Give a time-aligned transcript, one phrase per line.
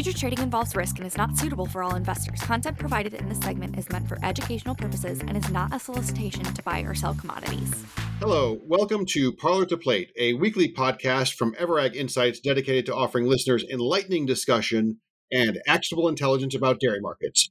[0.00, 2.40] Future trading involves risk and is not suitable for all investors.
[2.42, 6.44] Content provided in this segment is meant for educational purposes and is not a solicitation
[6.44, 7.84] to buy or sell commodities.
[8.20, 13.26] Hello, welcome to Parlor to Plate, a weekly podcast from Ever.Ag Insights dedicated to offering
[13.26, 15.00] listeners enlightening discussion
[15.32, 17.50] and actionable intelligence about dairy markets.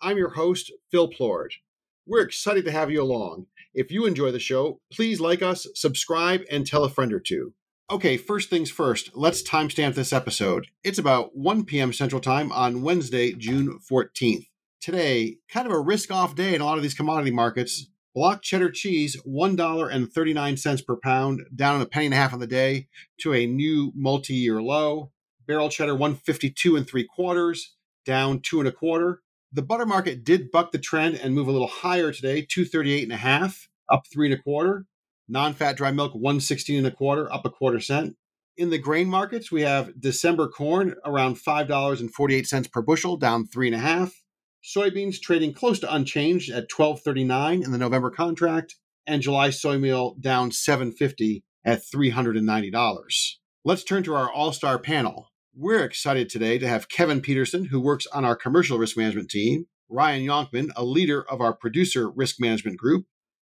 [0.00, 1.54] I'm your host, Phil Plourd.
[2.06, 3.46] We're excited to have you along.
[3.74, 7.54] If you enjoy the show, please like us, subscribe, and tell a friend or two.
[7.90, 10.66] Okay, first things first, let's timestamp this episode.
[10.84, 11.94] It's about 1 p.m.
[11.94, 14.44] Central Time on Wednesday, June 14th.
[14.78, 17.86] Today, kind of a risk off day in a lot of these commodity markets.
[18.14, 22.88] Block cheddar cheese, $1.39 per pound, down a penny and a half on the day
[23.20, 25.10] to a new multi year low.
[25.46, 27.74] Barrel cheddar, 152 and three quarters,
[28.04, 29.22] down two and a quarter.
[29.50, 33.12] The butter market did buck the trend and move a little higher today, 238 and
[33.12, 34.84] a half, up three and a quarter.
[35.28, 38.16] Non-fat dry milk, 116 and a quarter, up a quarter cent.
[38.56, 43.76] In the grain markets, we have December corn around $5.48 per bushel, down three and
[43.76, 44.14] a half.
[44.64, 48.74] Soybeans trading close to unchanged at 12.39 in the November contract,
[49.06, 53.34] and July soy meal down 7.50 at $390.
[53.64, 55.28] Let's turn to our all-star panel.
[55.54, 59.66] We're excited today to have Kevin Peterson, who works on our commercial risk management team,
[59.88, 63.06] Ryan Yonkman, a leader of our producer risk management group,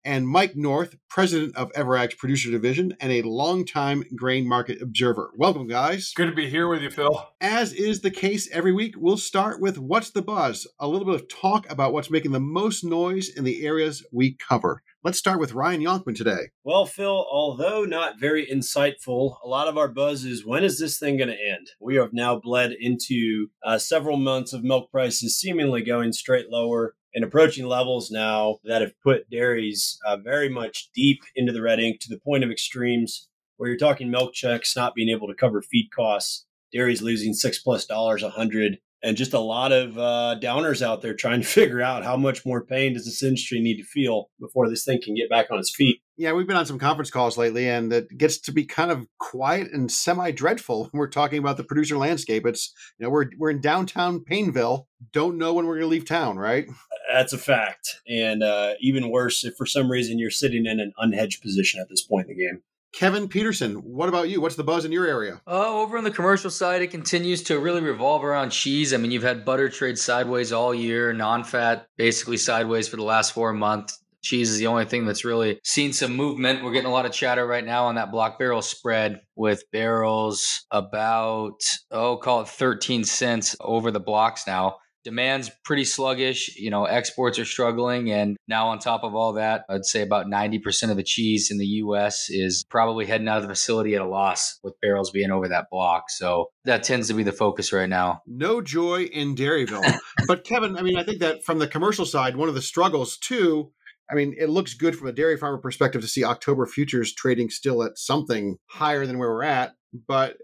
[0.05, 5.31] and Mike North, president of Ever.Ag's producer division and a longtime grain market observer.
[5.35, 6.11] Welcome, guys.
[6.15, 7.29] Good to be here with you, Phil.
[7.39, 10.67] As is the case every week, we'll start with What's the Buzz?
[10.79, 14.35] A little bit of talk about what's making the most noise in the areas we
[14.35, 14.81] cover.
[15.03, 16.51] Let's start with Ryan Yonkman today.
[16.63, 20.97] Well, Phil, although not very insightful, a lot of our buzz is when is this
[20.97, 21.71] thing going to end?
[21.81, 26.95] We have now bled into uh, several months of milk prices seemingly going straight lower
[27.15, 31.79] and approaching levels now that have put dairies uh, very much deep into the red
[31.79, 35.35] ink to the point of extremes where you're talking milk checks not being able to
[35.35, 39.97] cover feed costs, dairies losing six plus dollars a hundred, and just a lot of
[39.97, 43.59] uh, downers out there trying to figure out how much more pain does this industry
[43.59, 45.99] need to feel before this thing can get back on its feet.
[46.15, 49.07] Yeah, we've been on some conference calls lately, and it gets to be kind of
[49.19, 52.45] quiet and semi-dreadful when we're talking about the producer landscape.
[52.45, 56.05] It's you know we're we're in downtown Painville, don't know when we're going to leave
[56.05, 56.67] town, right?
[57.13, 60.93] That's a fact, and uh, even worse if for some reason you're sitting in an
[60.99, 62.63] unhedged position at this point in the game.
[62.91, 64.41] Kevin Peterson, what about you?
[64.41, 65.39] What's the buzz in your area?
[65.45, 68.95] Uh, over on the commercial side, it continues to really revolve around cheese.
[68.95, 73.03] I mean, you've had butter trade sideways all year, non fat basically sideways for the
[73.03, 73.99] last four months.
[74.23, 76.63] Cheese is the only thing that's really seen some movement.
[76.63, 80.65] We're getting a lot of chatter right now on that block barrel spread with barrels
[80.71, 86.55] about, oh, call it 13 cents over the blocks now demand's pretty sluggish.
[86.57, 88.11] You know, exports are struggling.
[88.11, 91.57] And now, on top of all that, I'd say about 90% of the cheese in
[91.57, 95.31] the US is probably heading out of the facility at a loss with barrels being
[95.31, 96.09] over that block.
[96.09, 98.21] So that tends to be the focus right now.
[98.27, 99.97] No joy in Dairyville.
[100.27, 103.17] but, Kevin, I mean, I think that from the commercial side, one of the struggles
[103.17, 103.71] too.
[104.11, 107.49] I mean, it looks good from a dairy farmer perspective to see October futures trading
[107.49, 109.71] still at something higher than where we're at.
[110.07, 110.35] But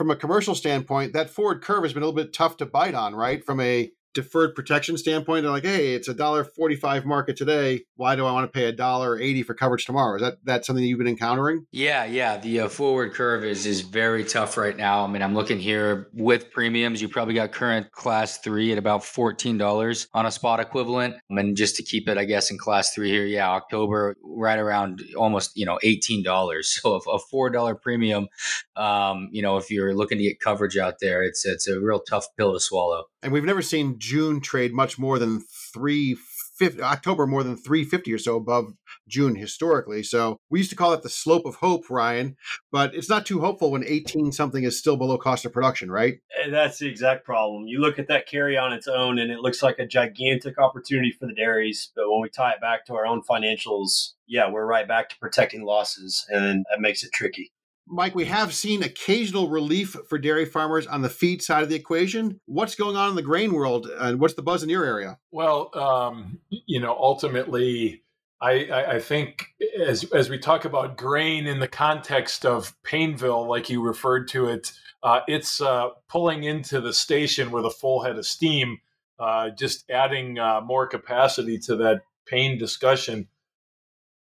[0.00, 2.94] from a commercial standpoint, that forward curve has been a little bit tough to bite
[2.94, 3.44] on, right?
[3.44, 7.82] From a deferred protection standpoint, they're like, hey, it's a dollar forty-five market today.
[7.96, 10.16] Why do I want to pay a dollar eighty for coverage tomorrow?
[10.16, 11.66] Is that that something you've been encountering?
[11.72, 12.36] Yeah, yeah.
[12.38, 15.04] The uh, forward curve is is very tough right now.
[15.04, 17.00] I mean, I'm looking here with premiums.
[17.00, 21.14] You probably got current class three at about fourteen dollars on a spot equivalent.
[21.30, 24.58] I mean, just to keep it, I guess, in class three here, yeah, October right
[24.58, 26.78] around almost you know eighteen dollars.
[26.90, 28.28] So a four dollar premium,
[28.74, 32.00] um, you know, if you're looking to get coverage out there, it's it's a real
[32.00, 33.04] tough pill to swallow.
[33.22, 35.40] And we've never seen June trade much more than
[35.72, 38.72] 350 October more than 350 or so above
[39.08, 40.02] June historically.
[40.02, 42.36] So we used to call it the slope of hope, Ryan,
[42.72, 46.18] but it's not too hopeful when 18 something is still below cost of production, right?
[46.42, 47.66] And that's the exact problem.
[47.66, 51.12] You look at that carry on its own and it looks like a gigantic opportunity
[51.12, 54.66] for the dairies, but when we tie it back to our own financials, yeah, we're
[54.66, 57.52] right back to protecting losses and that makes it tricky.
[57.86, 61.74] Mike, we have seen occasional relief for dairy farmers on the feed side of the
[61.74, 62.40] equation.
[62.46, 65.18] What's going on in the grain world, and what's the buzz in your area?
[65.32, 68.04] Well, um, you know, ultimately,
[68.40, 69.46] I, I, I, think
[69.84, 74.46] as as we talk about grain in the context of Painville, like you referred to
[74.46, 74.72] it,
[75.02, 78.78] uh, it's uh, pulling into the station with a full head of steam,
[79.18, 83.28] uh, just adding uh, more capacity to that pain discussion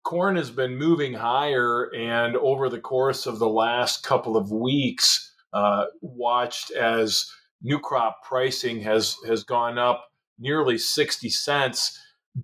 [0.05, 5.33] corn has been moving higher, and over the course of the last couple of weeks,
[5.51, 7.29] uh, watched as
[7.61, 10.05] new crop pricing has has gone up
[10.37, 11.99] nearly 60 cents,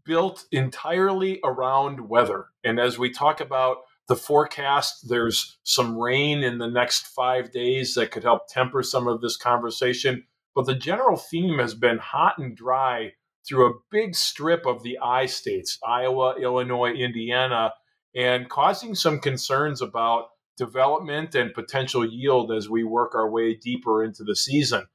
[0.06, 2.48] built entirely around weather.
[2.64, 7.94] And as we talk about the forecast, there's some rain in the next five days
[7.96, 10.24] that could help temper some of this conversation.
[10.56, 13.14] But the general theme has been hot and dry
[13.48, 17.74] through a big strip of the I states Iowa, Illinois, Indiana
[18.16, 24.04] and causing some concerns about development and potential yield as we work our way deeper
[24.04, 24.86] into the season.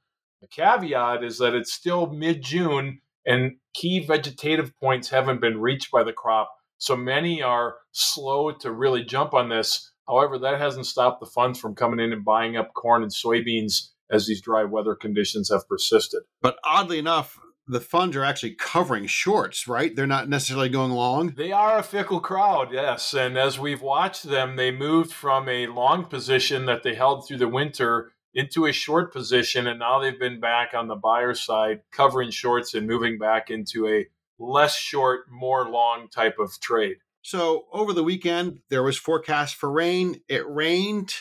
[0.41, 5.91] The caveat is that it's still mid June and key vegetative points haven't been reached
[5.91, 6.51] by the crop.
[6.77, 9.91] So many are slow to really jump on this.
[10.07, 13.89] However, that hasn't stopped the funds from coming in and buying up corn and soybeans
[14.09, 16.21] as these dry weather conditions have persisted.
[16.41, 19.95] But oddly enough, the funds are actually covering shorts, right?
[19.95, 21.31] They're not necessarily going long.
[21.31, 23.13] They are a fickle crowd, yes.
[23.13, 27.37] And as we've watched them, they moved from a long position that they held through
[27.37, 29.67] the winter into a short position.
[29.67, 33.87] And now they've been back on the buyer side, covering shorts and moving back into
[33.87, 34.05] a
[34.39, 36.97] less short, more long type of trade.
[37.23, 40.21] So over the weekend, there was forecast for rain.
[40.29, 41.13] It rained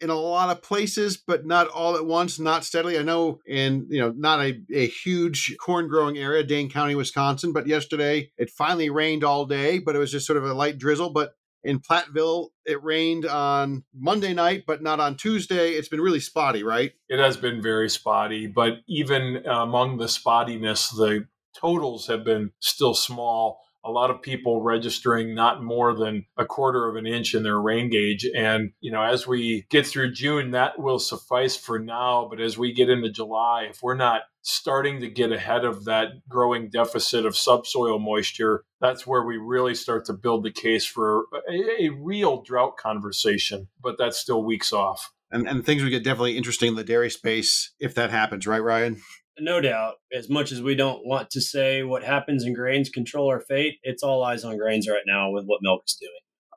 [0.00, 2.98] in a lot of places, but not all at once, not steadily.
[2.98, 7.52] I know in, you know, not a, a huge corn growing area, Dane County, Wisconsin,
[7.52, 10.78] but yesterday it finally rained all day, but it was just sort of a light
[10.78, 11.10] drizzle.
[11.10, 11.34] But
[11.64, 15.70] in Platteville, it rained on Monday night, but not on Tuesday.
[15.70, 16.92] It's been really spotty, right?
[17.08, 21.26] It has been very spotty, but even uh, among the spottiness, the
[21.58, 26.88] totals have been still small a lot of people registering not more than a quarter
[26.88, 28.26] of an inch in their rain gauge.
[28.36, 32.26] And, you know, as we get through June, that will suffice for now.
[32.28, 36.08] But as we get into July, if we're not starting to get ahead of that
[36.28, 41.26] growing deficit of subsoil moisture, that's where we really start to build the case for
[41.48, 43.68] a, a real drought conversation.
[43.80, 45.12] But that's still weeks off.
[45.30, 48.62] And, and things would get definitely interesting in the dairy space if that happens, right,
[48.62, 49.00] Ryan?
[49.38, 49.94] No doubt.
[50.12, 53.78] As much as we don't want to say what happens in grains control our fate,
[53.82, 56.12] it's all eyes on grains right now with what milk is doing.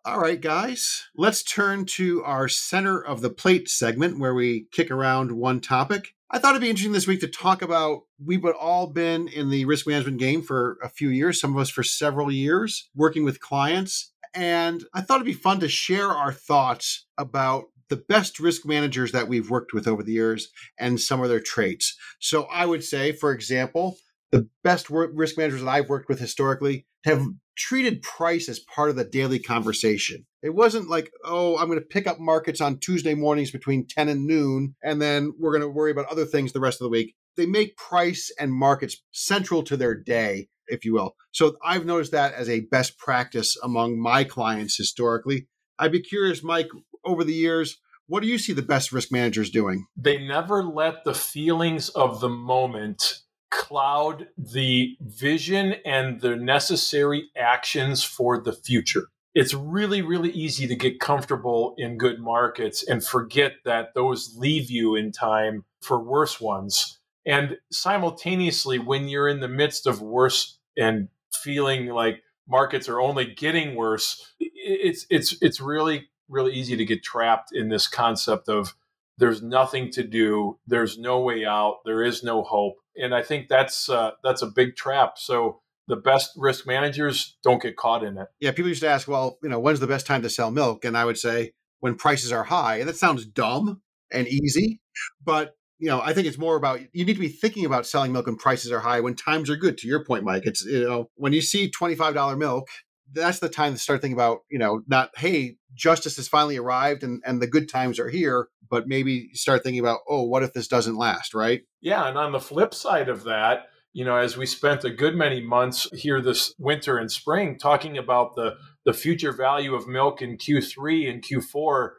[0.06, 4.90] All right, guys, let's turn to our center of the plate segment where we kick
[4.90, 6.16] around one topic.
[6.32, 9.66] I thought it'd be interesting this week to talk about we've all been in the
[9.66, 13.42] risk management game for a few years, some of us for several years, working with
[13.42, 14.14] clients.
[14.34, 19.12] And I thought it'd be fun to share our thoughts about the best risk managers
[19.12, 20.50] that we've worked with over the years
[20.80, 21.98] and some of their traits.
[22.20, 23.98] So I would say, for example,
[24.32, 27.26] the best risk managers that I've worked with historically have
[27.58, 30.26] treated price as part of the daily conversation.
[30.42, 34.08] It wasn't like, oh, I'm going to pick up markets on Tuesday mornings between 10
[34.08, 36.90] and noon, and then we're going to worry about other things the rest of the
[36.90, 37.16] week.
[37.36, 41.16] They make price and markets central to their day, if you will.
[41.32, 45.48] So I've noticed that as a best practice among my clients historically.
[45.78, 46.70] I'd be curious, Mike,
[47.04, 49.86] over the years, what do you see the best risk managers doing?
[49.96, 53.20] They never let the feelings of the moment
[53.52, 59.08] cloud the vision and the necessary actions for the future.
[59.36, 64.72] It's really, really easy to get comfortable in good markets and forget that those leave
[64.72, 67.00] you in time for worse ones.
[67.26, 73.26] And simultaneously, when you're in the midst of worse and feeling like markets are only
[73.26, 78.76] getting worse, it's it's it's really really easy to get trapped in this concept of
[79.18, 83.50] there's nothing to do, there's no way out, there is no hope, and I think
[83.50, 85.18] that's uh, that's a big trap.
[85.18, 88.28] So the best risk managers don't get caught in it.
[88.40, 90.86] Yeah, people used to ask, well, you know, when's the best time to sell milk?
[90.86, 92.78] And I would say when prices are high.
[92.78, 94.80] And that sounds dumb and easy,
[95.24, 98.12] but you know, I think it's more about you need to be thinking about selling
[98.12, 99.78] milk when prices are high when times are good.
[99.78, 102.68] To your point, Mike, it's you know when you see twenty five dollar milk
[103.14, 107.04] that's the time to start thinking about, you know, not, hey, justice has finally arrived
[107.04, 110.54] and, and the good times are here, but maybe start thinking about, oh, what if
[110.54, 111.62] this doesn't last, right?
[111.82, 112.08] Yeah.
[112.08, 115.42] And on the flip side of that, you know, as we spent a good many
[115.42, 120.38] months here this winter and spring talking about the, the future value of milk in
[120.38, 121.92] Q3 and Q4,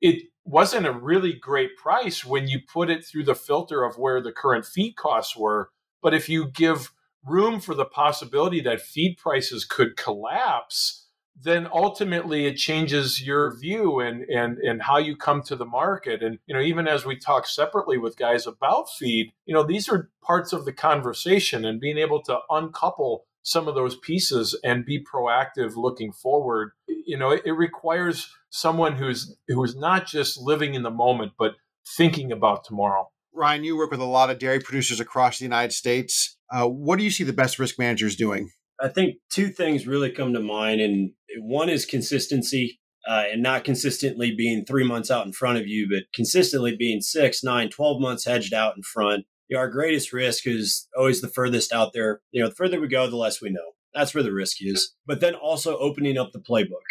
[0.00, 4.20] it wasn't a really great price when you put it through the filter of where
[4.20, 5.70] the current feed costs were.
[6.02, 6.92] But if you give
[7.28, 11.06] room for the possibility that feed prices could collapse,
[11.40, 16.22] then ultimately it changes your view and and and how you come to the market.
[16.22, 19.88] And you know even as we talk separately with guys about feed you know these
[19.88, 24.84] are parts of the conversation and being able to uncouple some of those pieces and
[24.84, 30.74] be proactive looking forward you know it, it requires someone who's who's not just living
[30.74, 31.54] in the moment but
[31.86, 35.72] thinking about tomorrow ryan you work with a lot of dairy producers across the united
[35.72, 38.50] states uh, what do you see the best risk managers doing?
[38.80, 42.80] I think two things really come to mind, and one is consistency.
[43.08, 47.00] Uh, and not consistently being three months out in front of you, but consistently being
[47.00, 49.24] six, nine, 12 months hedged out in front.
[49.48, 52.20] You know, our greatest risk is always the furthest out there.
[52.32, 53.72] You know, the further we go, the less we know.
[53.94, 54.94] That's where the risk is.
[55.06, 56.84] But then also opening up the playbook.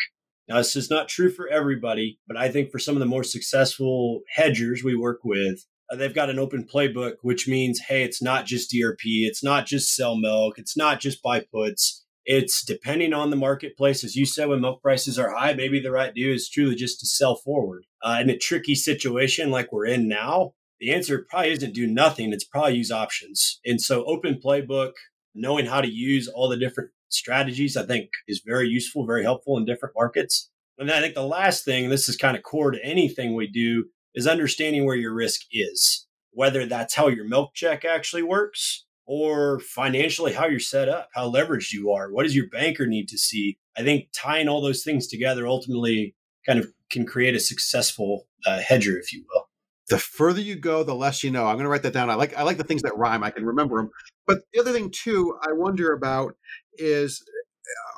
[0.47, 3.23] Now, this is not true for everybody, but I think for some of the more
[3.23, 8.46] successful hedgers we work with, they've got an open playbook, which means, hey, it's not
[8.46, 12.03] just DRP, it's not just sell milk, it's not just buy puts.
[12.25, 14.03] It's depending on the marketplace.
[14.03, 17.00] As you said, when milk prices are high, maybe the right do is truly just
[17.00, 17.86] to sell forward.
[18.03, 22.34] Uh, in a tricky situation like we're in now, the answer probably isn't do nothing.
[22.34, 23.62] It's probably use options.
[23.65, 24.91] And so, open playbook,
[25.34, 29.58] knowing how to use all the different strategies, I think is very useful, very helpful
[29.58, 30.50] in different markets.
[30.77, 33.86] And I think the last thing, this is kind of core to anything we do,
[34.17, 39.59] is understanding where your risk is, whether that's how your milk check actually works or
[39.59, 42.12] financially how you're set up, how leveraged you are.
[42.12, 43.59] What does your banker need to see?
[43.77, 46.15] I think tying all those things together ultimately
[46.47, 49.50] kind of can create a successful uh, hedger, if you will.
[49.89, 51.45] The further you go, the less you know.
[51.45, 52.09] I'm going to write that down.
[52.09, 53.24] I like I like the things that rhyme.
[53.24, 53.91] I can remember them.
[54.25, 56.36] But the other thing too, I wonder about
[56.77, 57.24] is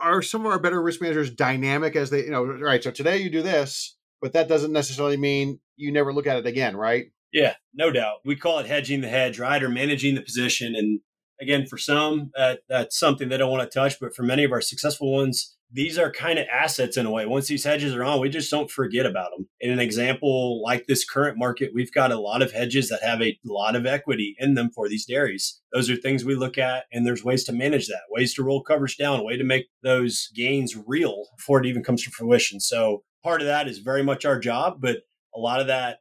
[0.02, 3.18] are some of our better risk managers dynamic as they you know right so today
[3.18, 7.12] you do this but that doesn't necessarily mean you never look at it again right
[7.32, 11.00] yeah no doubt we call it hedging the hedge right or managing the position and
[11.42, 14.52] again for some uh, that's something they don't want to touch but for many of
[14.52, 17.26] our successful ones these are kind of assets in a way.
[17.26, 19.48] Once these hedges are on, we just don't forget about them.
[19.60, 23.22] In an example like this current market, we've got a lot of hedges that have
[23.22, 25.62] a lot of equity in them for these dairies.
[25.72, 28.64] Those are things we look at, and there's ways to manage that, ways to roll
[28.64, 32.60] coverage down, way to make those gains real before it even comes to fruition.
[32.60, 34.98] So part of that is very much our job, but
[35.36, 36.00] a lot of that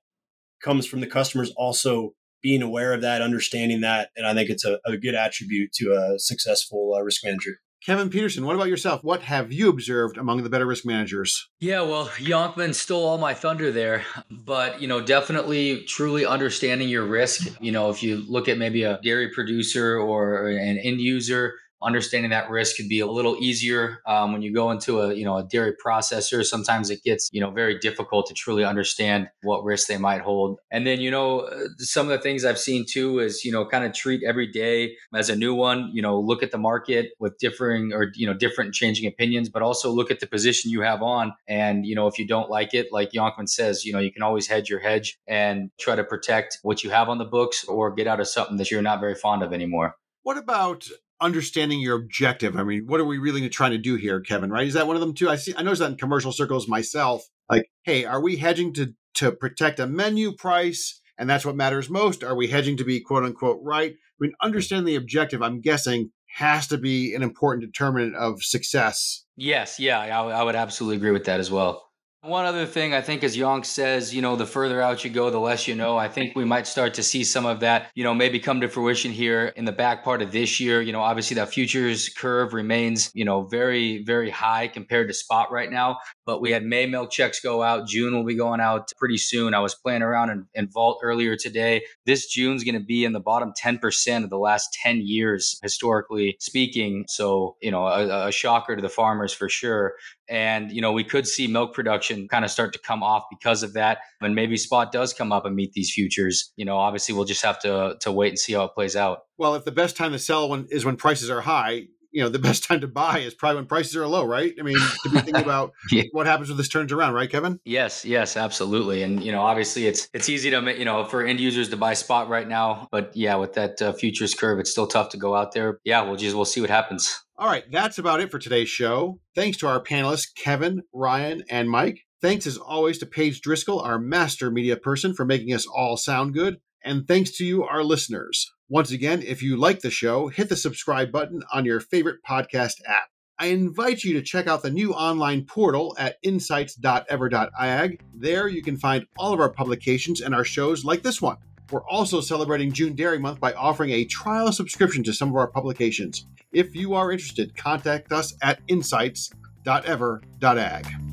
[0.62, 4.64] comes from the customers also being aware of that, understanding that, and I think it's
[4.64, 7.58] a, a good attribute to a successful uh, risk manager.
[7.84, 9.04] Kevin Peterson, what about yourself?
[9.04, 11.48] What have you observed among the better risk managers?
[11.60, 17.06] Yeah, well, Yonkman stole all my thunder there, but you know, definitely truly understanding your
[17.06, 17.48] risk.
[17.60, 22.30] You know, if you look at maybe a dairy producer or an end user, understanding
[22.30, 25.36] that risk could be a little easier um, when you go into a you know
[25.36, 26.44] a dairy processor.
[26.44, 30.58] Sometimes it gets you know very difficult to truly understand what risk they might hold.
[30.70, 33.84] And then you know some of the things i've seen too is you know kind
[33.84, 37.38] of treat every day as a new one you know look at the market with
[37.38, 41.02] differing or you know different changing opinions but also look at the position you have
[41.02, 41.32] on.
[41.46, 44.22] And you know if you don't like it like yonkman says you know you can
[44.22, 47.92] always hedge your hedge and try to protect what you have on the books or
[47.92, 49.94] get out of something that you're not very fond of anymore.
[50.22, 50.88] What about
[51.20, 52.56] understanding your objective.
[52.56, 54.50] I mean, what are we really trying to do here, Kevin?
[54.50, 54.66] Right?
[54.66, 55.28] Is that one of them too?
[55.28, 55.54] I see.
[55.56, 57.24] I notice that in commercial circles myself.
[57.50, 61.90] Like, hey, are we hedging to to protect a menu price, and that's what matters
[61.90, 62.22] most?
[62.22, 63.92] Are we hedging to be quote unquote right?
[63.92, 65.42] I mean, understanding the objective.
[65.42, 69.24] I'm guessing has to be an important determinant of success.
[69.36, 71.87] Yes, yeah, I, I would absolutely agree with that as well.
[72.22, 75.30] One other thing, I think, as Yonk says, you know, the further out you go,
[75.30, 75.96] the less you know.
[75.96, 78.68] I think we might start to see some of that, you know, maybe come to
[78.68, 80.82] fruition here in the back part of this year.
[80.82, 85.52] You know, obviously that futures curve remains, you know, very, very high compared to spot
[85.52, 85.98] right now.
[86.26, 87.86] But we had May milk checks go out.
[87.86, 89.54] June will be going out pretty soon.
[89.54, 91.84] I was playing around in, in Vault earlier today.
[92.04, 96.36] This June's going to be in the bottom 10% of the last 10 years, historically
[96.40, 97.04] speaking.
[97.06, 99.94] So, you know, a, a shocker to the farmers for sure.
[100.28, 103.62] And, you know, we could see milk production kind of start to come off because
[103.62, 103.98] of that.
[104.20, 106.52] And maybe spot does come up and meet these futures.
[106.56, 109.20] You know, obviously we'll just have to to wait and see how it plays out.
[109.36, 112.28] Well, if the best time to sell when, is when prices are high, you know,
[112.28, 114.54] the best time to buy is probably when prices are low, right?
[114.58, 116.04] I mean, to be thinking about yeah.
[116.12, 117.60] what happens when this turns around, right, Kevin?
[117.64, 119.02] Yes, yes, absolutely.
[119.02, 121.94] And you know, obviously, it's it's easy to you know for end users to buy
[121.94, 125.34] spot right now, but yeah, with that uh, futures curve, it's still tough to go
[125.34, 125.80] out there.
[125.84, 127.24] Yeah, we'll just we'll see what happens.
[127.40, 129.20] All right, that's about it for today's show.
[129.36, 132.00] Thanks to our panelists, Kevin, Ryan, and Mike.
[132.20, 136.34] Thanks as always to Paige Driscoll, our master media person, for making us all sound
[136.34, 136.56] good.
[136.84, 138.50] And thanks to you, our listeners.
[138.68, 142.80] Once again, if you like the show, hit the subscribe button on your favorite podcast
[142.88, 143.06] app.
[143.38, 148.00] I invite you to check out the new online portal at insights.ever.ag.
[148.16, 151.36] There you can find all of our publications and our shows like this one.
[151.70, 155.48] We're also celebrating June Dairy Month by offering a trial subscription to some of our
[155.48, 156.26] publications.
[156.52, 161.07] If you are interested, contact us at insights.ever.ag.